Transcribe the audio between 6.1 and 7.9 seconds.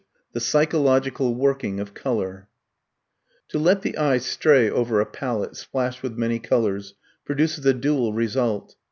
many colours, produces a